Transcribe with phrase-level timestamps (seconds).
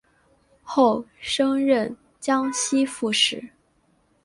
[0.63, 3.51] 后升任江西副使。